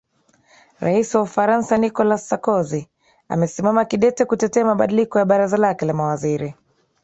[0.83, 2.87] rais wa ufaransa nicolas sarkozy
[3.29, 6.55] amesimama kidete kutetea mabadiliko la baraza lake la mawaziri